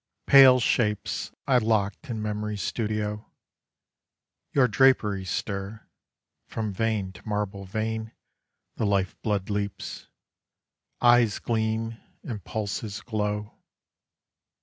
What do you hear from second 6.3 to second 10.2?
From vein to marble vein The life blood leaps.